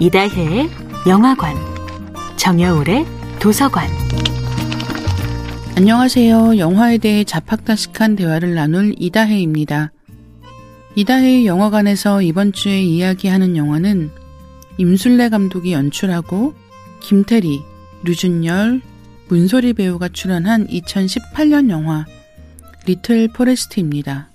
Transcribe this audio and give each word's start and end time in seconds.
이다혜의 0.00 0.68
영화관, 1.06 1.54
정여울의 2.36 3.06
도서관. 3.38 3.88
안녕하세요. 5.76 6.58
영화에 6.58 6.98
대해 6.98 7.22
자팍다식한 7.22 8.16
대화를 8.16 8.54
나눌 8.54 8.92
이다혜입니다. 8.98 9.92
이다혜의 10.96 11.46
영화관에서 11.46 12.22
이번 12.22 12.52
주에 12.52 12.82
이야기하는 12.82 13.56
영화는 13.56 14.10
임술래 14.78 15.28
감독이 15.28 15.72
연출하고 15.72 16.54
김태리, 17.00 17.62
류준열, 18.02 18.80
문소리 19.28 19.74
배우가 19.74 20.08
출연한 20.08 20.66
2018년 20.66 21.70
영화 21.70 22.04
리틀 22.84 23.28
포레스트입니다. 23.28 24.28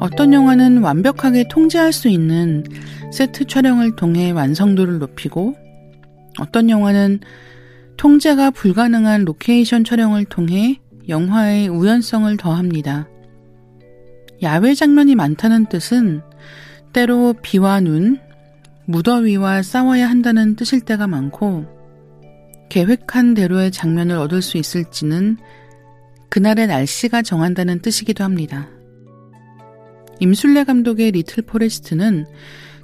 어떤 0.00 0.32
영화는 0.32 0.78
완벽하게 0.78 1.48
통제할 1.48 1.92
수 1.92 2.08
있는 2.08 2.64
세트 3.12 3.46
촬영을 3.46 3.96
통해 3.96 4.30
완성도를 4.30 4.98
높이고 4.98 5.56
어떤 6.38 6.70
영화는 6.70 7.20
통제가 7.96 8.50
불가능한 8.52 9.24
로케이션 9.24 9.82
촬영을 9.82 10.24
통해 10.24 10.80
영화의 11.08 11.68
우연성을 11.68 12.36
더합니다. 12.36 13.08
야외 14.42 14.74
장면이 14.74 15.16
많다는 15.16 15.66
뜻은 15.66 16.22
때로 16.92 17.34
비와 17.42 17.80
눈, 17.80 18.20
무더위와 18.84 19.62
싸워야 19.62 20.08
한다는 20.08 20.54
뜻일 20.54 20.80
때가 20.80 21.08
많고 21.08 21.66
계획한 22.68 23.34
대로의 23.34 23.72
장면을 23.72 24.16
얻을 24.16 24.42
수 24.42 24.58
있을지는 24.58 25.38
그날의 26.28 26.68
날씨가 26.68 27.22
정한다는 27.22 27.80
뜻이기도 27.80 28.22
합니다. 28.22 28.68
임순례 30.20 30.64
감독의 30.64 31.12
Little 31.12 31.44
Forest는 31.44 32.26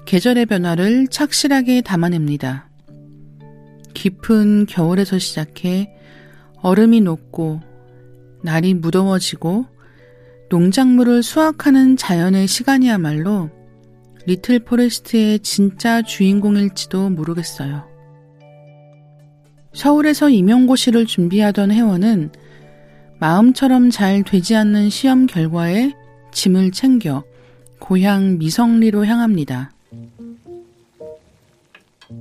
계절의 0.07 0.47
변화를 0.47 1.09
착실하게 1.09 1.81
담아냅니다. 1.81 2.69
깊은 3.95 4.67
겨울에서 4.67 5.19
시작해 5.19 5.91
얼음이 6.63 7.01
녹고 7.01 7.61
날이 8.43 8.75
무더워지고 8.75 9.67
농작물을 10.51 11.23
수확하는 11.23 11.97
자연의 11.97 12.47
시간이야말로 12.47 13.51
Little 14.27 14.61
Forest의 14.61 15.41
진짜 15.41 16.03
주인공일지도 16.03 17.11
모르겠어요. 17.11 17.89
서울에서 19.73 20.31
임용고시를 20.31 21.07
준비하던 21.07 21.73
혜원은 21.73 22.31
마음처럼 23.19 23.91
잘 23.91 24.23
되지 24.23 24.55
않는 24.55 24.91
시험 24.91 25.27
결과에 25.27 25.93
짐을 26.35 26.73
챙겨 26.73 27.25
고향 27.79 28.39
미성리로 28.39 29.07
향합니다. 29.07 29.73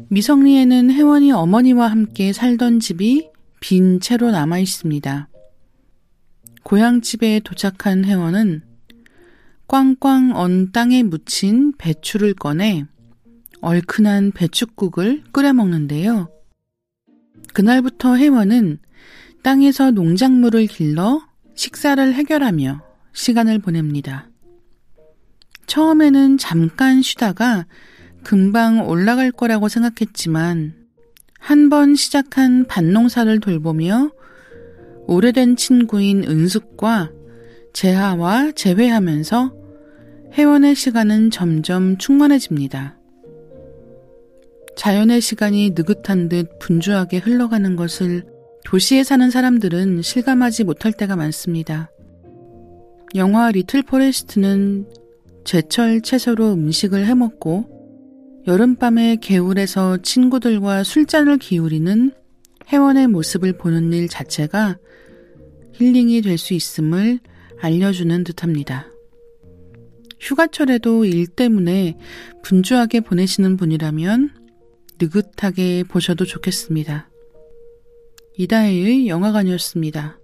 미성리에는 0.08 0.92
혜원이 0.92 1.31
어머니와 1.31 1.88
함께 1.88 2.31
살던 2.31 2.80
집이 2.80 3.30
빈 3.59 4.00
채로 4.00 4.31
남아 4.31 4.59
있습니다. 4.59 5.28
고향집에 6.64 7.41
도착한 7.44 8.06
혜원은 8.06 8.61
꽝꽝 9.67 10.36
언 10.36 10.72
땅에 10.72 11.03
묻힌 11.03 11.73
배추를 11.78 12.36
꺼내 12.36 12.86
얼큰한 13.61 14.31
배추국을 14.31 15.23
끓여 15.31 15.53
먹는데요. 15.53 16.30
그날부터 17.53 18.17
혜원은 18.17 18.80
땅에서 19.41 19.91
농작물을 19.91 20.67
길러 20.67 21.22
식사를 21.56 22.14
해결하며 22.14 22.92
시간을 23.14 23.59
보냅니다. 23.59 24.30
처음에는 25.67 26.38
잠깐 26.38 27.02
쉬다가 27.02 27.66
금방 28.23 28.88
올라갈 28.88 29.31
거라고 29.31 29.69
생각했지만 29.69 30.74
한 31.40 31.69
번 31.69 31.96
시작한 31.96 32.66
밭농사를 32.68 33.40
돌보며 33.40 34.12
오래된 35.07 35.57
친구인 35.57 36.24
은숙과 36.24 37.12
재하와 37.74 38.51
재회하면서 38.51 39.53
혜원의 40.34 40.75
시간은 40.75 41.31
점점 41.31 41.97
충만해집니다. 41.97 42.97
자연의 44.78 45.22
시간이 45.22 45.72
느긋한 45.75 46.30
듯 46.30 46.59
분주하게 46.59 47.18
흘러가는 47.18 47.75
것을 47.75 48.24
도시에 48.66 49.03
사는 49.03 49.30
사람들은 49.30 50.01
실감하지 50.01 50.63
못할 50.63 50.94
때가 50.94 51.16
많습니다. 51.16 51.91
영화 53.16 53.51
Little 53.51 53.84
Forest는 53.84 54.88
제철 55.46 56.01
채소로 56.01 56.53
음식을 56.53 57.06
해먹고 57.06 58.44
여름밤에 58.47 59.18
개울에서 59.18 59.97
친구들과 59.97 60.84
술잔을 60.84 61.38
기울이는 61.38 62.12
혜원의 62.72 63.07
모습을 63.07 63.53
보는 63.57 63.94
일 63.94 64.07
자체가 64.07 64.78
힐링이 65.74 66.22
될 66.22 66.38
수 66.38 66.53
있음을 66.53 67.19
알려주는 67.59 68.24
듯합니다. 68.24 68.88
휴가철에도 70.19 71.06
일 71.06 71.28
때문에 71.28 71.97
분주하게 72.44 73.01
보내시는 73.01 73.57
분이라면 73.57 74.31
느긋하게 75.00 75.84
보셔도 75.84 76.25
좋겠습니다. 76.25 77.09
이다혜의 78.38 79.07
영화관이었습니다. 79.07 80.18